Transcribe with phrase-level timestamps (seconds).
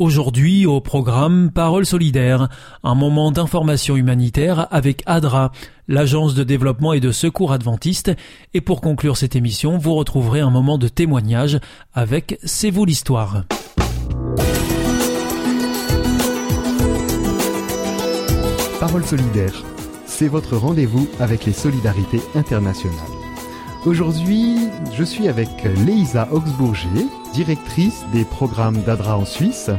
[0.00, 2.48] Aujourd'hui au programme Parole solidaire,
[2.82, 5.52] un moment d'information humanitaire avec ADRA,
[5.88, 8.10] l'agence de développement et de secours adventiste,
[8.54, 11.60] et pour conclure cette émission, vous retrouverez un moment de témoignage
[11.92, 13.44] avec C'est vous l'histoire.
[18.80, 19.62] Parole solidaire,
[20.06, 22.96] c'est votre rendez-vous avec les solidarités internationales.
[23.84, 24.56] Aujourd'hui,
[24.94, 25.48] je suis avec
[25.86, 26.88] Leïsa Augsbourger,
[27.34, 29.70] directrice des programmes d'ADRA en Suisse.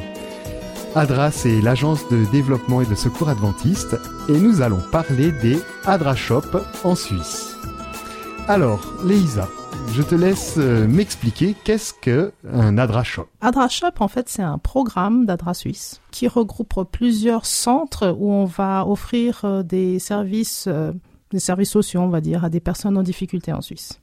[0.94, 3.96] ADRA, c'est l'agence de développement et de secours adventiste,
[4.28, 6.44] et nous allons parler des ADRA Shop
[6.84, 7.56] en Suisse.
[8.50, 9.48] Alors, Leïsa,
[9.94, 13.28] je te laisse euh, m'expliquer qu'est-ce que un ADRA Shop.
[13.40, 18.44] ADRA Shop, en fait, c'est un programme d'ADRA Suisse qui regroupe plusieurs centres où on
[18.44, 20.92] va offrir euh, des services, euh,
[21.32, 24.02] des services sociaux, on va dire, à des personnes en difficulté en Suisse.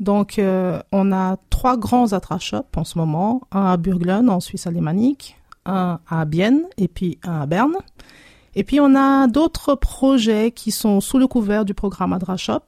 [0.00, 4.66] Donc, on a trois grands ADRA Shop en ce moment, un à Burglen en Suisse
[4.66, 7.76] alémanique, un à Bienne et puis un à Berne.
[8.54, 12.60] Et puis on a d'autres projets qui sont sous le couvert du programme ADRA Shop,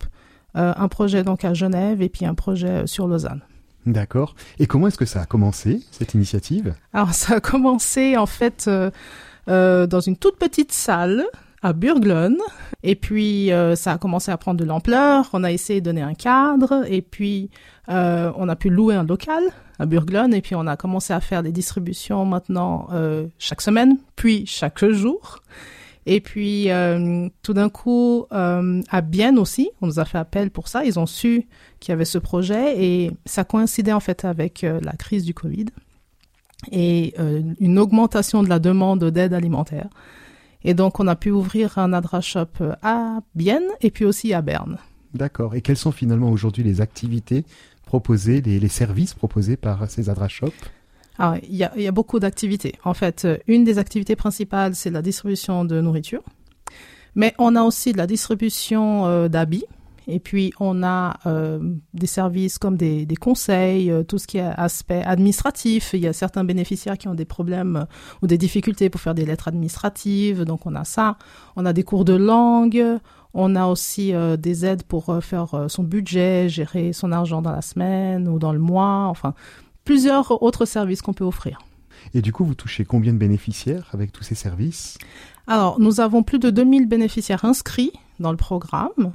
[0.54, 3.42] un projet donc à Genève et puis un projet sur Lausanne.
[3.86, 4.34] D'accord.
[4.58, 6.74] Et comment est-ce que ça a commencé, cette initiative?
[6.92, 8.90] Alors ça a commencé en fait euh,
[9.48, 11.24] euh, dans une toute petite salle
[11.64, 12.36] à Burglen.
[12.82, 15.30] Et puis, euh, ça a commencé à prendre de l'ampleur.
[15.32, 16.84] On a essayé de donner un cadre.
[16.88, 17.50] Et puis,
[17.88, 19.42] euh, on a pu louer un local
[19.78, 20.32] à Burglen.
[20.34, 24.84] Et puis, on a commencé à faire des distributions maintenant euh, chaque semaine, puis chaque
[24.84, 25.40] jour.
[26.06, 30.50] Et puis, euh, tout d'un coup, euh, à Bienne aussi, on nous a fait appel
[30.50, 30.84] pour ça.
[30.84, 31.46] Ils ont su
[31.80, 32.84] qu'il y avait ce projet.
[32.84, 35.66] Et ça coïncidait en fait avec euh, la crise du Covid
[36.72, 37.14] et
[37.60, 39.90] une augmentation de la demande d'aide alimentaire.
[40.64, 42.48] Et donc, on a pu ouvrir un Adra Shop
[42.82, 44.78] à Bienne et puis aussi à Berne.
[45.14, 45.54] D'accord.
[45.54, 47.44] Et quelles sont finalement aujourd'hui les activités
[47.86, 50.52] proposées, les, les services proposés par ces Adra Shops
[51.18, 52.74] Alors, il y a, il y a beaucoup d'activités.
[52.84, 56.22] En fait, euh, une des activités principales, c'est la distribution de nourriture.
[57.14, 59.66] Mais on a aussi de la distribution euh, d'habits.
[60.06, 61.58] Et puis, on a euh,
[61.94, 65.90] des services comme des, des conseils, euh, tout ce qui est aspect administratif.
[65.94, 67.84] Il y a certains bénéficiaires qui ont des problèmes euh,
[68.22, 70.44] ou des difficultés pour faire des lettres administratives.
[70.44, 71.16] Donc, on a ça.
[71.56, 72.84] On a des cours de langue.
[73.32, 77.62] On a aussi euh, des aides pour faire son budget, gérer son argent dans la
[77.62, 79.06] semaine ou dans le mois.
[79.06, 79.34] Enfin,
[79.84, 81.58] plusieurs autres services qu'on peut offrir.
[82.12, 84.98] Et du coup, vous touchez combien de bénéficiaires avec tous ces services?
[85.46, 89.12] Alors, nous avons plus de 2000 bénéficiaires inscrits dans le programme.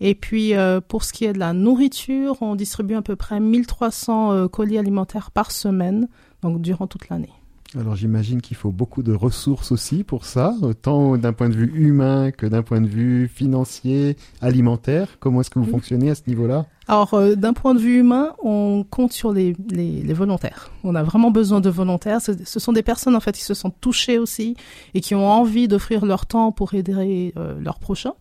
[0.00, 3.38] Et puis, euh, pour ce qui est de la nourriture, on distribue à peu près
[3.38, 6.08] 1300 euh, colis alimentaires par semaine,
[6.42, 7.32] donc durant toute l'année.
[7.78, 11.70] Alors j'imagine qu'il faut beaucoup de ressources aussi pour ça, autant d'un point de vue
[11.72, 15.06] humain que d'un point de vue financier, alimentaire.
[15.20, 16.66] Comment est-ce que vous fonctionnez à ce niveau-là?
[16.88, 20.72] Alors, euh, d'un point de vue humain, on compte sur les, les, les volontaires.
[20.82, 22.20] On a vraiment besoin de volontaires.
[22.20, 24.56] Ce, ce sont des personnes, en fait, qui se sont touchées aussi
[24.94, 28.14] et qui ont envie d'offrir leur temps pour aider euh, leurs prochains.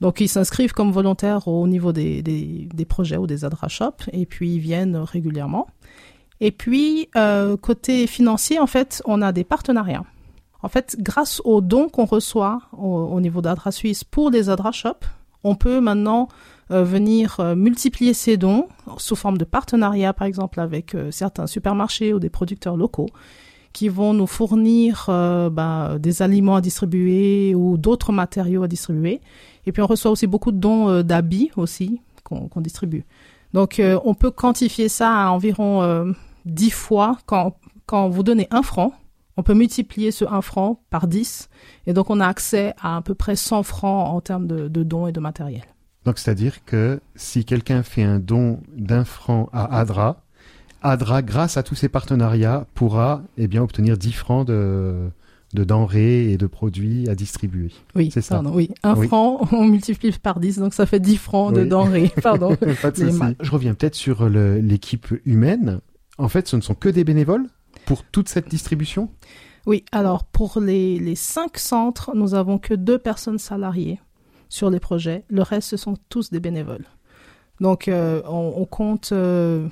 [0.00, 4.26] Donc, ils s'inscrivent comme volontaires au niveau des, des, projets ou des Adra Shop et
[4.26, 5.66] puis ils viennent régulièrement.
[6.40, 10.04] Et puis, euh, côté financier, en fait, on a des partenariats.
[10.62, 14.72] En fait, grâce aux dons qu'on reçoit au, au niveau d'Adra Suisse pour les Adra
[14.72, 14.98] Shop,
[15.44, 16.28] on peut maintenant
[16.70, 18.68] euh, venir euh, multiplier ces dons
[18.98, 23.08] sous forme de partenariat, par exemple, avec certains supermarchés ou des producteurs locaux
[23.72, 25.04] qui vont nous fournir
[25.52, 29.20] bah, des aliments à distribuer ou d'autres matériaux à distribuer.
[29.66, 33.04] Et puis on reçoit aussi beaucoup de dons euh, d'habits aussi qu'on distribue.
[33.52, 36.12] Donc euh, on peut quantifier ça à environ euh,
[36.44, 37.18] 10 fois.
[37.26, 38.94] Quand, quand vous donnez un franc,
[39.36, 41.48] on peut multiplier ce 1 franc par 10.
[41.86, 44.82] Et donc on a accès à à peu près 100 francs en termes de, de
[44.82, 45.64] dons et de matériel.
[46.04, 50.22] Donc c'est-à-dire que si quelqu'un fait un don d'un franc à Adra,
[50.82, 55.10] Adra, grâce à tous ces partenariats, pourra eh bien obtenir 10 francs de,
[55.56, 57.72] de denrées et de produits à distribuer.
[57.96, 58.36] Oui, C'est ça.
[58.36, 58.70] pardon, oui.
[58.84, 59.08] Un Oui.
[59.08, 62.12] franc, on multiplie par 10, donc ça fait 10 francs de denrées.
[62.22, 62.54] Pardon.
[62.80, 63.10] Pas de
[63.40, 65.80] Je reviens peut-être sur l'équipe humaine.
[66.18, 67.46] En fait, ce ne sont que des bénévoles
[67.86, 69.10] pour toute cette distribution?
[69.66, 73.98] Oui, alors pour les, les cinq centres, nous avons que deux personnes salariées
[74.48, 75.24] sur les projets.
[75.28, 76.84] Le reste, ce sont tous des bénévoles.
[77.60, 79.66] Donc, euh, on, on, compte euh,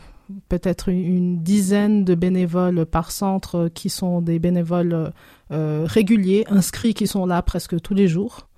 [0.49, 5.12] peut-être une, une, dizaine de bénévoles par centre qui sont des bénévoles
[5.50, 8.49] euh, réguliers, inscrits, qui sont là presque tous les jours.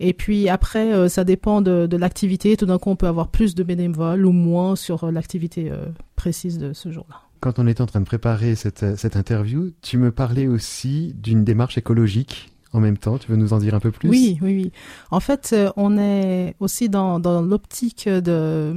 [0.00, 2.56] Et puis après, euh, ça dépend de, de l'activité.
[2.56, 6.58] Tout d'un coup, on peut avoir plus de bénévoles ou moins sur l'activité euh, précise
[6.58, 7.16] de ce jour-là.
[7.40, 11.44] Quand on est en train de préparer cette, cette interview, tu me parlais aussi d'une
[11.44, 13.18] démarche écologique en même temps.
[13.18, 14.08] Tu veux nous en dire un peu plus?
[14.08, 14.72] Oui, oui, oui.
[15.10, 18.74] En fait, on est aussi dans, dans l'optique de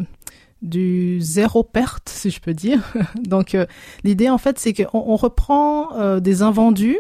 [0.61, 2.81] du zéro perte, si je peux dire.
[3.23, 3.65] Donc, euh,
[4.03, 6.97] l'idée, en fait, c'est qu'on on reprend euh, des invendus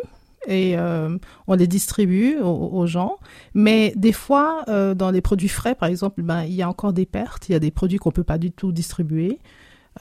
[0.47, 1.17] et euh,
[1.47, 3.17] on les distribue aux, aux, gens.
[3.53, 6.93] Mais des fois, euh, dans les produits frais, par exemple, ben, il y a encore
[6.93, 7.49] des pertes.
[7.49, 9.39] Il y a des produits qu'on peut pas du tout distribuer.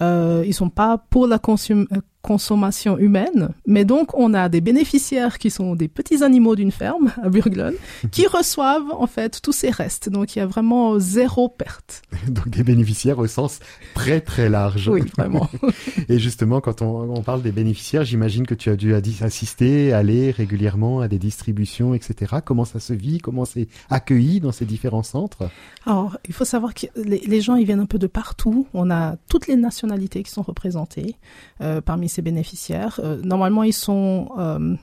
[0.00, 1.86] Euh, ils sont pas pour la consum
[2.26, 7.12] consommation humaine, mais donc on a des bénéficiaires qui sont des petits animaux d'une ferme
[7.23, 7.76] à Burglone
[8.11, 10.08] qui reçoivent en fait tous ces restes.
[10.08, 12.02] Donc il y a vraiment zéro perte.
[12.28, 13.61] donc des bénéficiaires au sens
[13.94, 14.88] très très large.
[14.88, 15.49] Oui, vraiment.
[16.08, 20.32] Et justement, quand on, on parle des bénéficiaires, j'imagine que tu as dû assister, aller
[20.32, 22.37] régulièrement à des distributions, etc.
[22.44, 23.19] Comment ça se vit?
[23.19, 25.49] Comment c'est accueilli dans ces différents centres?
[25.84, 28.67] Alors, il faut savoir que les, les, gens, ils viennent un peu de partout.
[28.75, 31.14] On a toutes les nationalités qui sont représentées
[31.61, 33.00] euh, parmi ces bénéficiaires.
[33.02, 34.74] Euh, normalement, ils sont euh,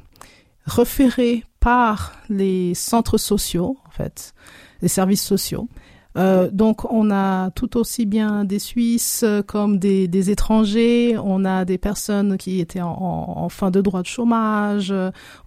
[0.66, 4.34] référés par les centres sociaux, en fait,
[4.82, 5.68] les services sociaux.
[6.16, 11.80] Euh, donc on a tout aussi bien des Suisses comme des, étrangers, on a des
[11.80, 14.94] personnes qui étaient en, fin de droit de chômage,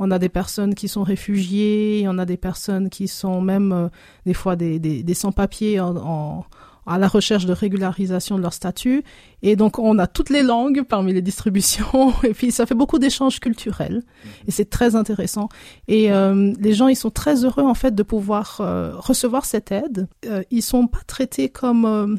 [0.01, 3.91] on a des personnes qui sont réfugiées, on a des personnes qui sont même
[4.25, 6.45] des fois des, des, des sans-papiers en
[6.87, 9.03] à la recherche de régularisation de leur statut.
[9.43, 12.13] Et donc, on a toutes les langues parmi les distributions.
[12.23, 14.03] Et puis, ça fait beaucoup d'échanges culturels.
[14.47, 15.49] Et c'est très intéressant.
[15.89, 19.73] Et euh, les gens, ils sont très heureux, en fait, de pouvoir euh, recevoir cette
[19.73, 20.09] aide.
[20.27, 22.19] Euh, ils sont pas traités comme...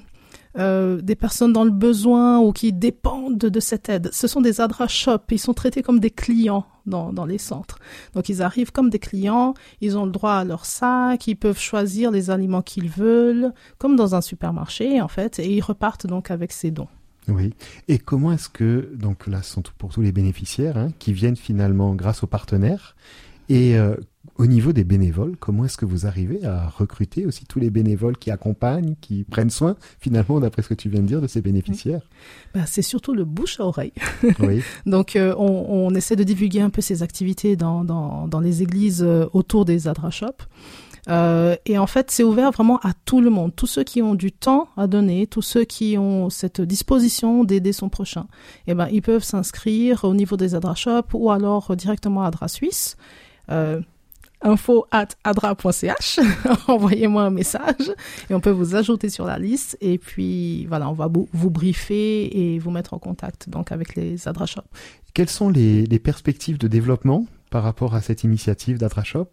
[0.57, 4.09] Euh, des personnes dans le besoin ou qui dépendent de, de cette aide.
[4.11, 5.25] Ce sont des adra shops.
[5.29, 7.79] Ils sont traités comme des clients dans, dans, les centres.
[8.13, 11.59] Donc ils arrivent comme des clients, ils ont le droit à leur sac, ils peuvent
[11.59, 16.31] choisir les aliments qu'ils veulent, comme dans un supermarché en fait, et ils repartent donc
[16.31, 16.87] avec ces dons.
[17.27, 17.53] Oui.
[17.87, 21.35] Et comment est-ce que, donc là, ce sont pour tous les bénéficiaires hein, qui viennent
[21.35, 22.95] finalement grâce aux partenaires,
[23.49, 23.95] et euh,
[24.37, 28.17] au niveau des bénévoles, comment est-ce que vous arrivez à recruter aussi tous les bénévoles
[28.17, 31.41] qui accompagnent, qui prennent soin, finalement, d'après ce que tu viens de dire, de ces
[31.41, 32.01] bénéficiaires?
[32.53, 33.93] Bah, C'est surtout le bouche à oreille.
[34.39, 34.61] Oui.
[34.85, 38.61] Donc, euh, on, on, essaie de divulguer un peu ces activités dans, dans, dans les
[38.61, 40.47] églises euh, autour des Adra Shops.
[41.09, 44.13] Euh, et en fait, c'est ouvert vraiment à tout le monde, tous ceux qui ont
[44.13, 48.27] du temps à donner, tous ceux qui ont cette disposition d'aider son prochain.
[48.67, 52.47] Et ben, ils peuvent s'inscrire au niveau des Adra Shops ou alors directement à Adra
[52.49, 52.97] Suisse.
[53.49, 53.81] Euh,
[54.41, 56.19] info at adra.ch.
[56.67, 57.91] Envoyez-moi un message
[58.29, 59.77] et on peut vous ajouter sur la liste.
[59.81, 64.27] Et puis, voilà, on va vous, briefer et vous mettre en contact donc avec les
[64.27, 64.63] Adra Shop.
[65.13, 69.29] Quelles sont les, les, perspectives de développement par rapport à cette initiative d'Adra Shop?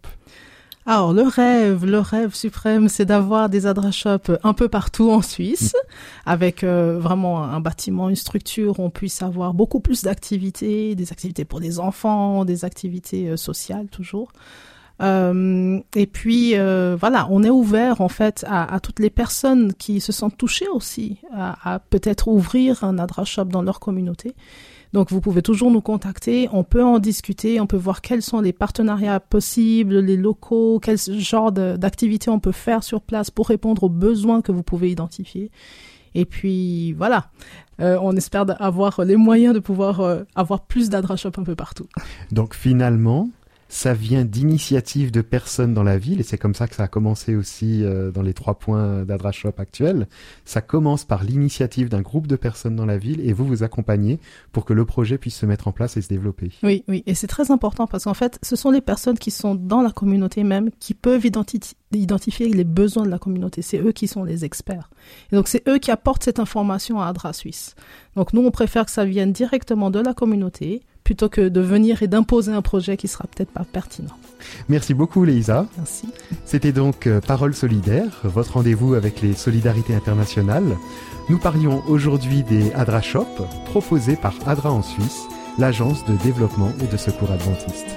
[0.85, 5.21] Alors le rêve, le rêve suprême, c'est d'avoir des Adra Shops un peu partout en
[5.21, 6.29] Suisse, mmh.
[6.29, 11.11] avec euh, vraiment un bâtiment, une structure où on puisse avoir beaucoup plus d'activités, des
[11.11, 14.31] activités pour les enfants, des activités euh, sociales toujours.
[15.01, 19.73] Euh, et puis euh, voilà, on est ouvert en fait à, à, toutes les personnes
[19.73, 24.35] qui se sentent touchées aussi à, à peut-être ouvrir un Adra Shop dans leur communauté.
[24.95, 28.39] Donc vous pouvez toujours nous contacter, on peut en discuter, on peut voir quels sont
[28.39, 33.83] les partenariats possibles, les locaux, quel genre d'activités on peut faire sur place pour répondre
[33.83, 35.51] aux besoins que vous pouvez identifier.
[36.13, 37.25] Et puis voilà,
[37.81, 41.55] euh, on espère avoir les moyens de pouvoir euh, avoir plus d'Adra Shop un peu
[41.55, 41.87] partout.
[42.31, 43.27] Donc finalement,
[43.75, 46.87] ça vient d'initiatives de personnes dans la ville, et c'est comme ça que ça a
[46.87, 50.07] commencé aussi euh, dans les trois points d'Adra Shop actuels.
[50.45, 54.21] Ça commence par l'initiative d'un groupe de personnes dans la ville, et vous vous accompagnez
[54.53, 56.51] pour que le projet puisse se mettre en place et se développer.
[56.63, 59.55] Oui, oui, et c'est très important parce qu'en fait, ce sont les personnes qui sont
[59.55, 61.59] dans la communauté même qui peuvent identi
[61.91, 63.61] identifier les besoins de la communauté.
[63.61, 64.89] C'est eux qui sont les experts.
[65.31, 67.75] Et donc c'est eux qui apportent cette information à Adra Suisse.
[68.15, 72.03] Donc nous, on préfère que ça vienne directement de la communauté plutôt que de venir
[72.03, 74.17] et d'imposer un projet qui sera peut-être pas pertinent.
[74.67, 75.67] Merci beaucoup Leïsa.
[75.77, 76.09] Merci.
[76.43, 80.75] C'était donc euh, Parole solidaire, votre rendez-vous avec les solidarités internationales.
[81.29, 83.27] Nous parlions aujourd'hui des Adra Shop
[83.65, 85.23] proposés par Adra en Suisse,
[85.57, 87.87] l'agence de développement et de secours adventiste.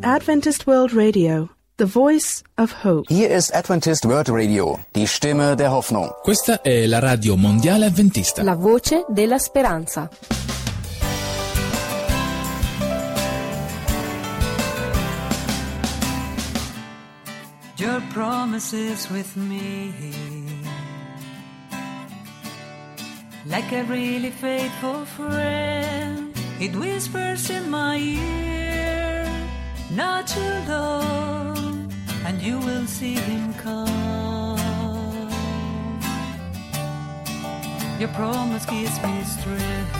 [0.00, 3.06] Is Adventist World Radio, the voice of hope.
[3.08, 6.10] Hier ist Adventist World Radio, die Stimme der Hoffnung.
[6.22, 8.42] Questa è la radio mondiale adventista.
[8.42, 10.08] La voce della speranza.
[17.76, 19.92] Your promises with me.
[23.46, 28.79] Like a really faithful friend, it whispers in my ear,
[29.90, 31.92] not too long,
[32.24, 33.88] and you will see him come.
[37.98, 39.96] Your promise gives me strength.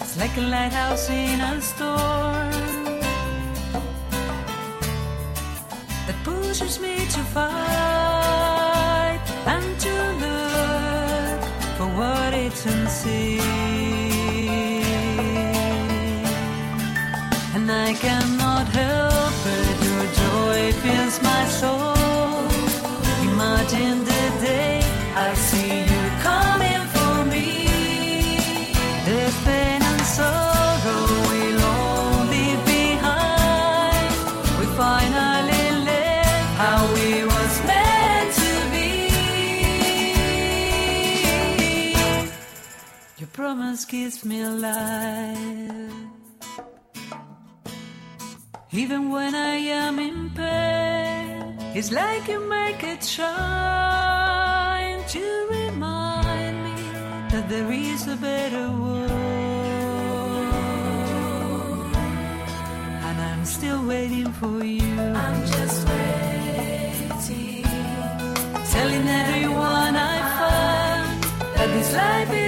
[0.00, 2.50] It's like a lighthouse in a storm
[6.06, 11.40] that pushes me to fight and to look
[11.76, 13.57] for what it's unseen.
[17.70, 21.94] I cannot help it, your joy fills my soul.
[23.30, 24.80] Imagine the day
[25.14, 27.48] I see you coming for me.
[29.04, 34.10] The pain and sorrow will all leave behind.
[34.58, 38.90] We finally live how we was meant to be.
[43.18, 45.67] Your promise gives me life.
[48.70, 56.74] Even when I am in pain, it's like you make it shine to remind me
[57.30, 59.10] that there is a better world.
[63.06, 64.96] And I'm still waiting for you.
[65.24, 67.64] I'm just waiting.
[68.74, 71.22] Telling everyone I find
[71.56, 72.47] that this life is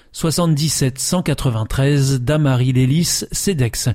[0.11, 3.89] 77 193 Damary Lélis, CEDEX.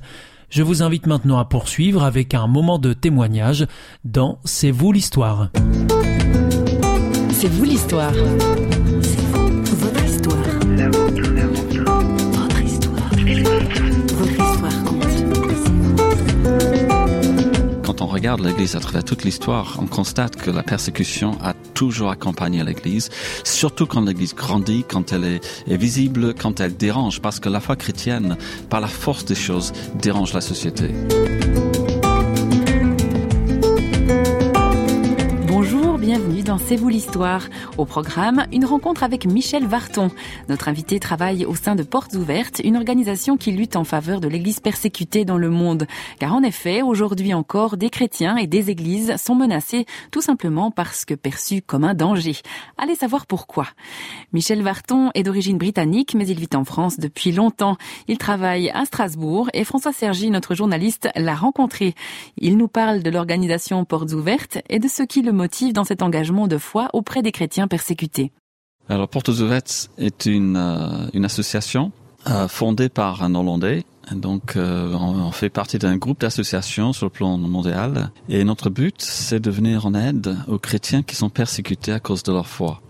[0.49, 3.67] Je vous invite maintenant à poursuivre avec un moment de témoignage
[4.03, 5.49] dans C'est vous l'histoire.
[7.31, 8.13] C'est vous l'histoire.
[8.13, 10.37] C'est vous, votre histoire.
[12.33, 13.11] Votre histoire.
[18.07, 22.63] On regarde l'Église à travers toute l'histoire, on constate que la persécution a toujours accompagné
[22.63, 23.09] l'Église,
[23.43, 27.59] surtout quand l'Église grandit, quand elle est, est visible, quand elle dérange, parce que la
[27.59, 28.37] foi chrétienne,
[28.69, 30.89] par la force des choses, dérange la société.
[36.57, 37.43] Bienvenue dans C'est vous l'histoire?
[37.77, 40.09] Au programme, une rencontre avec Michel Varton.
[40.49, 44.27] Notre invité travaille au sein de Portes Ouvertes, une organisation qui lutte en faveur de
[44.27, 45.87] l'église persécutée dans le monde.
[46.19, 51.05] Car en effet, aujourd'hui encore, des chrétiens et des églises sont menacés tout simplement parce
[51.05, 52.35] que perçus comme un danger.
[52.77, 53.67] Allez savoir pourquoi.
[54.33, 57.77] Michel Varton est d'origine britannique, mais il vit en France depuis longtemps.
[58.07, 61.93] Il travaille à Strasbourg et François Sergi, notre journaliste, l'a rencontré.
[62.37, 66.01] Il nous parle de l'organisation Portes Ouvertes et de ce qui le motive dans cet
[66.01, 68.31] engagement de foi auprès des chrétiens persécutés.
[68.89, 71.91] Alors Portes Ouvertes est une, euh, association
[72.27, 73.83] euh, fondée par un Hollandais.
[74.11, 78.11] Donc euh, on, fait partie d'un groupe d'associations sur le plan mondial.
[78.29, 82.23] Et notre but, c'est de venir en aide aux chrétiens qui sont persécutés à cause
[82.23, 82.81] de leur foi.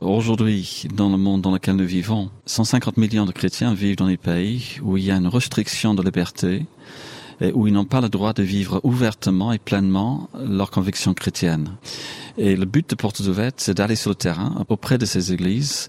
[0.00, 4.16] Aujourd'hui, dans le monde dans lequel nous vivons, 150 millions de chrétiens vivent dans des
[4.16, 6.66] pays où il y a une restriction de liberté
[7.54, 11.70] où ils n'ont pas le droit de vivre ouvertement et pleinement leur conviction chrétienne.
[12.38, 15.88] Et le but de Portes Ouvertes, c'est d'aller sur le terrain, auprès de ces églises,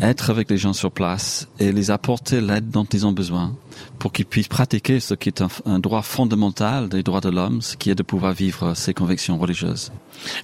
[0.00, 3.54] être avec les gens sur place et les apporter l'aide dont ils ont besoin
[3.98, 7.62] pour qu'ils puissent pratiquer ce qui est un, un droit fondamental des droits de l'homme,
[7.62, 9.90] ce qui est de pouvoir vivre ses convictions religieuses.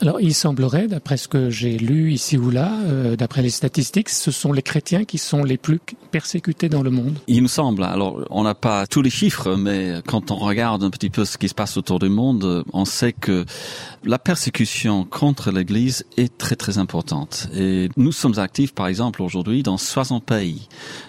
[0.00, 4.08] Alors, il semblerait, d'après ce que j'ai lu ici ou là, euh, d'après les statistiques,
[4.08, 5.80] ce sont les chrétiens qui sont les plus
[6.11, 7.18] persécutés dans le monde.
[7.26, 7.82] Il me semble.
[7.82, 11.38] Alors, on n'a pas tous les chiffres, mais quand on regarde un petit peu ce
[11.38, 13.44] qui se passe autour du monde, on sait que
[14.04, 17.48] la persécution contre l'Église est très très importante.
[17.54, 20.68] Et nous sommes actifs, par exemple, aujourd'hui dans 60 pays.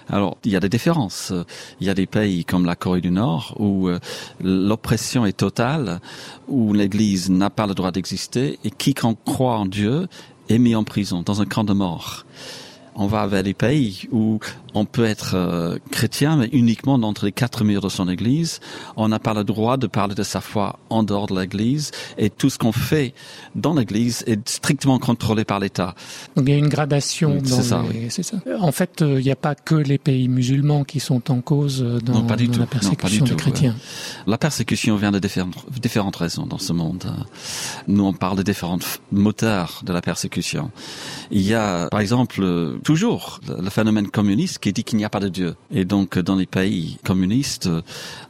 [0.10, 1.34] Alors, il y a des différences.
[1.80, 4.00] Il y a des pays comme la Corée du Nord où euh,
[4.42, 6.00] l'oppression est totale,
[6.48, 10.08] où l'Église n'a pas le droit d'exister et quiconque croit en Dieu
[10.50, 12.26] est mis en prison, dans un camp de mort.
[12.96, 14.40] On va vers des pays où
[14.74, 18.60] on peut être euh, chrétien, mais uniquement d'entre les quatre murs de son église.
[18.96, 21.92] On n'a pas le droit de parler de sa foi en dehors de l'église.
[22.18, 23.14] Et tout ce qu'on fait
[23.56, 25.94] dans l'église est strictement contrôlé par l'État.
[26.36, 27.38] Donc il y a une gradation.
[27.44, 28.00] C'est ça, les...
[28.00, 28.06] oui.
[28.10, 28.38] C'est ça.
[28.60, 31.82] En fait, euh, il n'y a pas que les pays musulmans qui sont en cause
[31.82, 32.60] euh, dans, non, pas du dans tout.
[32.62, 33.72] la persécution non, pas du des tout, chrétiens.
[33.72, 34.24] ouais.
[34.32, 37.12] La persécution vient de différentes, différentes raisons dans ce monde.
[37.88, 38.80] Nous, on parle de différents
[39.12, 40.72] moteurs de la persécution.
[41.32, 42.42] Il y a, par exemple,
[42.86, 45.56] toujours le phénomène communiste qui dit qu'il n'y a pas de Dieu.
[45.72, 47.68] Et donc, dans les pays communistes,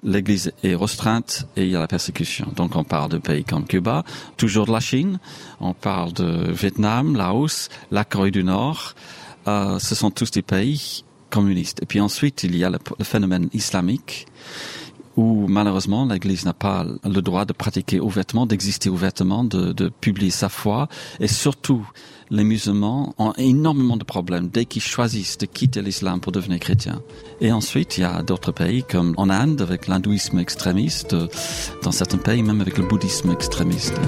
[0.02, 2.48] l'Église est restreinte et il y a la persécution.
[2.56, 4.04] Donc, on parle de pays comme Cuba,
[4.38, 5.20] toujours de la Chine,
[5.60, 8.96] on parle de Vietnam, Laos, la Corée du Nord.
[9.48, 11.84] Euh, ce sont tous des pays communistes.
[11.84, 14.26] Et puis ensuite, il y a le, le phénomène islamique
[15.18, 20.32] où malheureusement l'Église n'a pas le droit de pratiquer ouvertement, d'exister ouvertement, de, de publier
[20.32, 20.88] sa foi,
[21.20, 21.88] et surtout
[22.30, 27.02] les musulmans ont énormément de problèmes dès qu'ils choisissent de quitter l'islam pour devenir chrétiens.
[27.40, 31.16] Et ensuite, il y a d'autres pays comme en Inde avec l'hindouisme extrémiste,
[31.84, 34.00] dans certains pays même avec le bouddhisme extrémiste.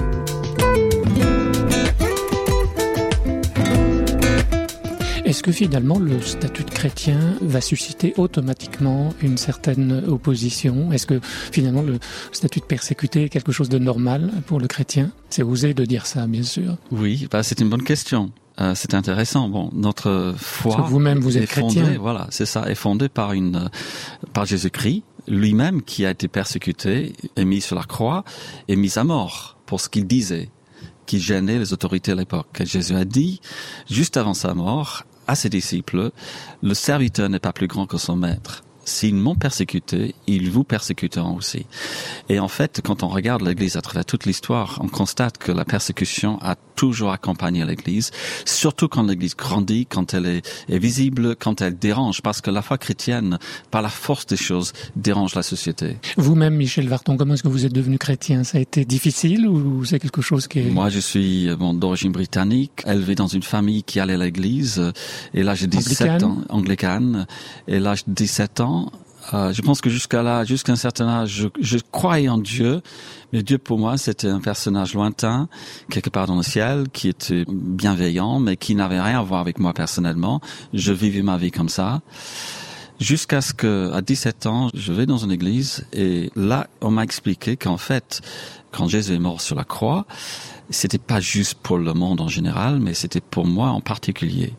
[5.28, 10.90] Est-ce que finalement le statut de chrétien va susciter automatiquement une certaine opposition?
[10.90, 11.20] Est-ce que
[11.52, 11.98] finalement le
[12.32, 15.10] statut de persécuté est quelque chose de normal pour le chrétien?
[15.28, 16.78] C'est osé de dire ça, bien sûr.
[16.92, 18.32] Oui, bah, c'est une bonne question.
[18.58, 19.50] Euh, c'est intéressant.
[19.50, 21.98] Bon, notre foi vous-même vous êtes est fondée, chrétien.
[22.00, 23.68] voilà, c'est ça, est fondée par une euh,
[24.32, 28.24] par Jésus-Christ lui-même qui a été persécuté, est mis sur la croix,
[28.66, 30.48] et mis à mort pour ce qu'il disait,
[31.04, 32.62] qui gênait les autorités à l'époque.
[32.64, 33.42] Jésus a dit,
[33.90, 36.10] juste avant sa mort, à ses disciples,
[36.62, 38.64] le serviteur n'est pas plus grand que son maître.
[38.84, 41.66] S'ils m'ont persécuté, ils vous persécuteront aussi.
[42.30, 45.66] Et en fait, quand on regarde l'Église à travers toute l'histoire, on constate que la
[45.66, 48.12] persécution a toujours accompagné l'Église,
[48.44, 52.62] surtout quand l'Église grandit, quand elle est, est, visible, quand elle dérange, parce que la
[52.62, 53.38] foi chrétienne,
[53.72, 55.96] par la force des choses, dérange la société.
[56.16, 58.44] Vous-même, Michel Varton, comment est-ce que vous êtes devenu chrétien?
[58.44, 60.70] Ça a été difficile ou c'est quelque chose qui est...
[60.70, 64.92] Moi, je suis bon, d'origine britannique, élevé dans une famille qui allait à l'Église,
[65.34, 67.26] et là j'ai 17 ans, anglicane,
[67.66, 68.92] et là j'ai 17 ans,
[69.34, 72.80] euh, je pense que jusqu'à là, jusqu'à un certain âge, je, je, croyais en Dieu,
[73.32, 75.48] mais Dieu pour moi c'était un personnage lointain,
[75.90, 79.58] quelque part dans le ciel, qui était bienveillant, mais qui n'avait rien à voir avec
[79.58, 80.40] moi personnellement.
[80.72, 82.00] Je vivais ma vie comme ça.
[83.00, 87.04] Jusqu'à ce que, à 17 ans, je vais dans une église et là, on m'a
[87.04, 88.22] expliqué qu'en fait,
[88.72, 90.04] quand Jésus est mort sur la croix,
[90.70, 94.52] c'était pas juste pour le monde en général, mais c'était pour moi en particulier.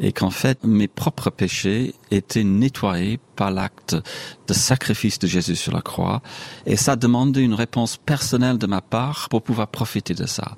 [0.00, 3.96] Et qu'en fait mes propres péchés étaient nettoyés par l'acte
[4.46, 6.22] de sacrifice de Jésus sur la croix.
[6.66, 10.56] Et ça demandait une réponse personnelle de ma part pour pouvoir profiter de ça.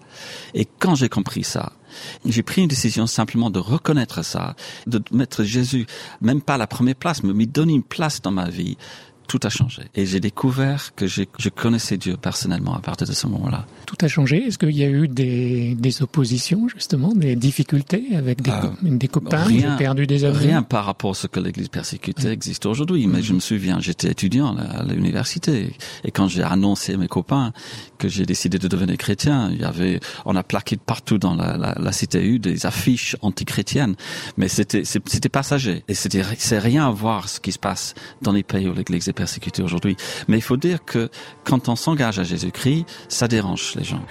[0.54, 1.72] Et quand j'ai compris ça,
[2.24, 4.54] j'ai pris une décision simplement de reconnaître ça,
[4.86, 5.86] de mettre Jésus
[6.20, 8.76] même pas à la première place, mais me donner une place dans ma vie
[9.30, 9.82] tout a changé.
[9.94, 11.22] Et j'ai découvert que je
[11.54, 13.64] connaissais Dieu personnellement à partir de ce moment-là.
[13.86, 14.44] Tout a changé.
[14.44, 19.06] Est-ce qu'il y a eu des, des, oppositions, justement, des difficultés avec des, euh, des
[19.06, 23.06] copains rien, perdu des amis Rien par rapport à ce que l'Église persécutée existe aujourd'hui.
[23.06, 23.22] Mais mmh.
[23.22, 25.74] je me souviens, j'étais étudiant à l'université.
[26.02, 27.52] Et quand j'ai annoncé à mes copains
[27.98, 31.56] que j'ai décidé de devenir chrétien, il y avait, on a plaqué partout dans la,
[31.56, 33.94] la, la cité U des affiches antichrétiennes.
[34.36, 34.82] Mais c'était,
[35.28, 35.84] passager.
[35.86, 39.19] Et c'est rien à voir ce qui se passe dans les pays où l'Église est
[39.20, 39.96] persécutés aujourd'hui.
[40.28, 41.10] Mais il faut dire que
[41.44, 44.04] quand on s'engage à Jésus-Christ, ça dérange les gens.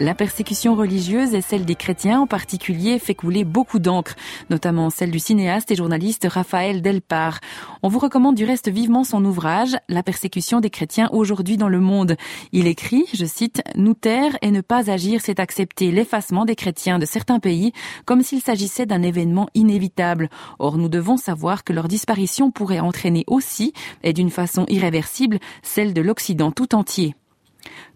[0.00, 4.14] La persécution religieuse et celle des chrétiens en particulier fait couler beaucoup d'encre,
[4.48, 7.40] notamment celle du cinéaste et journaliste Raphaël Delpar.
[7.82, 11.80] On vous recommande du reste vivement son ouvrage La persécution des chrétiens aujourd'hui dans le
[11.80, 12.16] monde.
[12.52, 16.98] Il écrit, je cite, Nous taire et ne pas agir, c'est accepter l'effacement des chrétiens
[16.98, 17.72] de certains pays
[18.06, 20.30] comme s'il s'agissait d'un événement inévitable.
[20.58, 25.92] Or, nous devons savoir que leur disparition pourrait entraîner aussi, et d'une façon irréversible, celle
[25.94, 27.14] de l'Occident tout entier.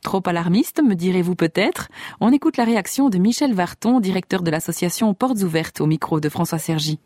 [0.02, 1.88] Trop alarmiste, me direz-vous peut-être?
[2.20, 6.28] On écoute la réaction de Michel Varton, directeur de l'association Portes Ouvertes, au micro de
[6.28, 6.98] François Sergi.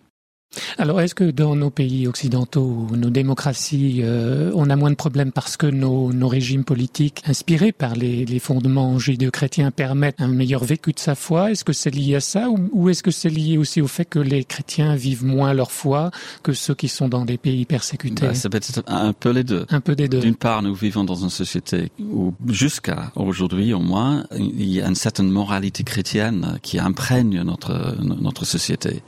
[0.78, 5.32] Alors, est-ce que dans nos pays occidentaux, nos démocraties, euh, on a moins de problèmes
[5.32, 10.64] parce que nos, nos régimes politiques, inspirés par les, les fondements judéo-chrétiens, permettent un meilleur
[10.64, 11.50] vécu de sa foi?
[11.50, 14.04] Est-ce que c'est lié à ça ou, ou est-ce que c'est lié aussi au fait
[14.04, 16.10] que les chrétiens vivent moins leur foi
[16.42, 18.26] que ceux qui sont dans des pays persécutés?
[18.26, 19.66] Bah, C'est peut-être un peu les deux.
[19.68, 20.20] Un peu des deux.
[20.20, 24.88] D'une part, nous vivons dans une société où, jusqu'à aujourd'hui au moins, il y a
[24.88, 29.02] une certaine moralité chrétienne qui imprègne notre notre société.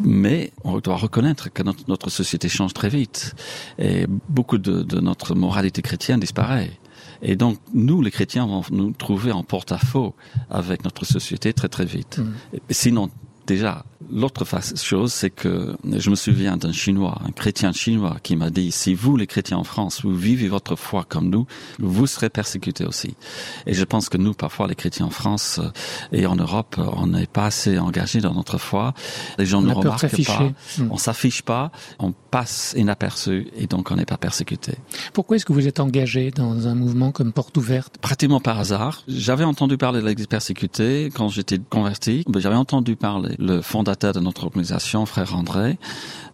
[0.00, 3.34] Mais on doit reconnaître que notre, notre, société change très vite
[3.78, 6.70] et beaucoup de, de notre moralité chrétienne disparaît.
[7.22, 10.14] Et donc, nous, les chrétiens, vont nous trouver en porte-à-faux
[10.50, 12.18] avec notre société très très vite.
[12.18, 12.58] Mmh.
[12.70, 13.10] Sinon,
[13.46, 14.44] déjà, l'autre
[14.76, 18.94] chose, c'est que je me souviens d'un Chinois, un chrétien chinois, qui m'a dit si
[18.94, 21.46] vous, les chrétiens en France, vous vivez votre foi comme nous,
[21.78, 23.14] vous serez persécutés aussi.
[23.66, 25.60] Et je pense que nous, parfois, les chrétiens en France
[26.12, 28.94] et en Europe, on n'est pas assez engagés dans notre foi.
[29.38, 30.40] Les gens ne remarquent pas,
[30.78, 30.88] mmh.
[30.90, 34.74] on s'affiche pas, on passe inaperçu et donc on n'est pas persécuté.
[35.14, 37.96] Pourquoi est-ce que vous êtes engagé dans un mouvement comme Porte Ouverte?
[38.02, 39.04] Pratiquement par hasard.
[39.08, 42.26] J'avais entendu parler de l'Église persécutée quand j'étais converti.
[42.36, 45.78] J'avais entendu parler le fondateur de notre organisation, frère André,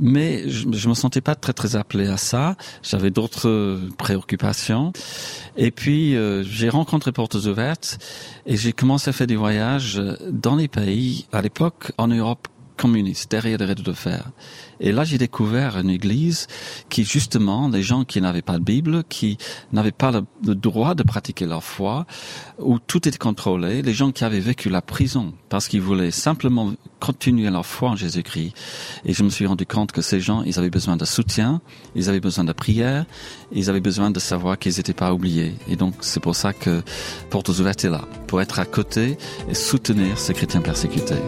[0.01, 2.57] mais je, je me sentais pas très très appelé à ça.
[2.83, 4.93] J'avais d'autres préoccupations.
[5.57, 8.01] Et puis euh, j'ai rencontré Portes Ouvertes
[8.45, 13.31] et j'ai commencé à faire des voyages dans les pays à l'époque en Europe communiste,
[13.31, 14.31] derrière les rideaux de fer.
[14.81, 16.49] Et là, j'ai découvert une église
[16.89, 19.39] qui, justement, les gens qui n'avaient pas de Bible, qui
[19.73, 22.05] n'avaient pas le, le, droit de pratiquer leur foi,
[22.59, 26.73] où tout était contrôlé, les gens qui avaient vécu la prison parce qu'ils voulaient simplement
[26.99, 28.55] continuer leur foi en Jésus-Christ.
[29.05, 31.61] Et je me suis rendu compte que ces gens, ils avaient besoin de soutien,
[31.95, 33.05] ils avaient besoin de prière,
[33.53, 35.55] ils avaient besoin de savoir qu'ils n'étaient pas oubliés.
[35.69, 36.83] Et donc, c'est pour ça que
[37.31, 41.23] Portes Ouvertes est là, pour être à côté et soutenir ces chrétiens persécutés.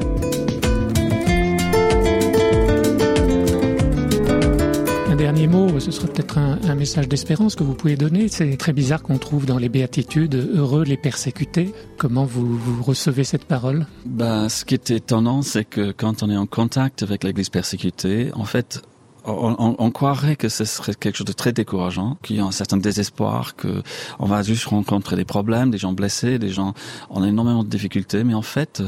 [5.24, 8.28] Dernier mot, ce serait peut-être un, message d'espérance que vous pouvez donner.
[8.28, 11.72] C'est très bizarre qu'on trouve dans les béatitudes heureux les persécutés.
[11.96, 13.87] Comment vous, recevez cette parole?
[14.04, 18.32] Ben, Ce qui est étonnant, c'est que quand on est en contact avec l'Église persécutée,
[18.34, 18.82] en fait,
[19.24, 22.76] on, croirait que ce serait quelque chose de très décourageant, qu'il y a un certain
[22.76, 23.82] désespoir, que
[24.18, 26.74] on va juste rencontrer des problèmes, des gens blessés, des gens
[27.08, 28.24] en énormément de difficultés.
[28.24, 28.82] Mais en fait,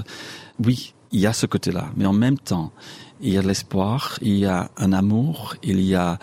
[0.63, 1.87] oui, il y a ce côté-là.
[1.97, 2.73] Mais en même temps,
[3.21, 6.19] il y a de l'espoir, il y a un amour, il y a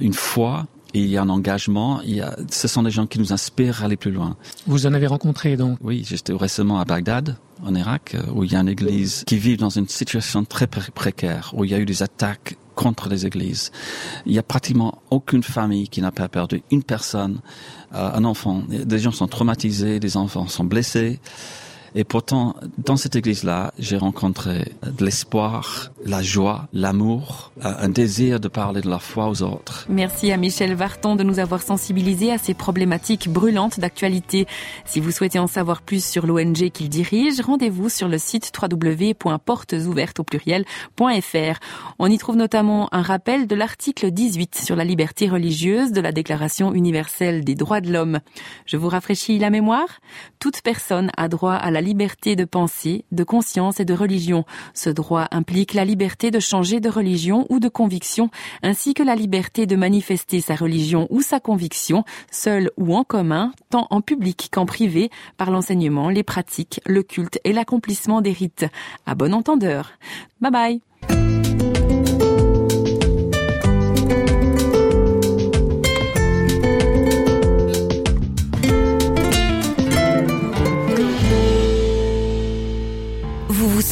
[0.00, 2.00] une foi, il y a un engagement.
[2.02, 4.36] Il y a, ce sont des gens qui nous inspirent à aller plus loin.
[4.66, 5.78] Vous en avez rencontré donc?
[5.80, 9.56] Oui, j'étais récemment à Bagdad, en Irak, où il y a une église qui vit
[9.56, 13.70] dans une situation très précaire, où il y a eu des attaques contre les églises.
[14.26, 17.40] Il y a pratiquement aucune famille qui n'a pas perdu une personne,
[17.94, 18.62] euh, un enfant.
[18.68, 21.20] Des gens sont traumatisés, des enfants sont blessés.
[21.94, 28.48] Et pourtant, dans cette église-là, j'ai rencontré de l'espoir, la joie, l'amour, un désir de
[28.48, 29.86] parler de la foi aux autres.
[29.90, 34.46] Merci à Michel Varton de nous avoir sensibilisés à ces problématiques brûlantes d'actualité.
[34.86, 40.22] Si vous souhaitez en savoir plus sur l'ONG qu'il dirige, rendez-vous sur le site www.portesouvertes
[40.22, 41.58] pluriel.fr.
[41.98, 46.12] On y trouve notamment un rappel de l'article 18 sur la liberté religieuse de la
[46.12, 48.20] Déclaration universelle des droits de l'homme.
[48.64, 50.00] Je vous rafraîchis la mémoire.
[50.38, 54.44] Toute personne a droit à la liberté de pensée, de conscience et de religion.
[54.72, 58.30] Ce droit implique la liberté de changer de religion ou de conviction,
[58.62, 63.52] ainsi que la liberté de manifester sa religion ou sa conviction, seule ou en commun,
[63.68, 68.66] tant en public qu'en privé, par l'enseignement, les pratiques, le culte et l'accomplissement des rites.
[69.04, 69.92] À bon entendeur.
[70.40, 71.31] Bye bye.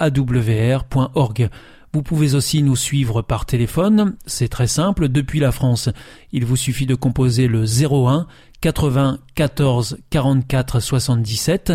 [0.00, 1.50] www.awr.org.
[1.94, 5.88] Vous pouvez aussi nous suivre par téléphone, c'est très simple, depuis la France.
[6.32, 8.26] Il vous suffit de composer le 01
[8.60, 11.72] 80 14 44 77.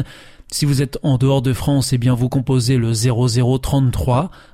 [0.52, 4.30] Si vous êtes en dehors de France, eh bien vous composez le 0033